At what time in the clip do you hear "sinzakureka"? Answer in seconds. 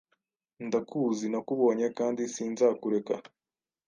2.33-3.15